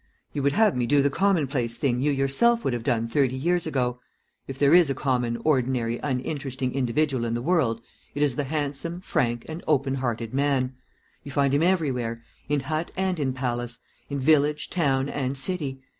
You 0.33 0.41
would 0.41 0.53
have 0.53 0.75
me 0.75 0.87
do 0.87 1.03
the 1.03 1.11
commonplace 1.11 1.77
thing 1.77 1.99
you 2.01 2.09
yourself 2.09 2.63
would 2.65 2.73
have 2.73 2.81
done 2.81 3.05
thirty 3.05 3.35
years 3.35 3.67
ago. 3.67 3.99
If 4.47 4.57
there 4.57 4.73
is 4.73 4.89
a 4.89 4.95
common, 4.95 5.37
ordinary, 5.45 5.99
uninteresting 6.01 6.73
individual 6.73 7.23
in 7.23 7.35
the 7.35 7.41
world, 7.43 7.81
it 8.15 8.23
is 8.23 8.35
the 8.35 8.45
handsome, 8.45 9.01
frank, 9.01 9.45
and 9.47 9.63
open 9.67 9.93
hearted 9.93 10.33
man. 10.33 10.73
You 11.23 11.31
find 11.31 11.53
him 11.53 11.61
everywhere 11.61 12.23
in 12.49 12.61
hut 12.61 12.89
and 12.97 13.19
in 13.19 13.33
palace, 13.33 13.77
in 14.09 14.17
village, 14.17 14.71
town, 14.71 15.07
and 15.07 15.37
city. 15.37 15.83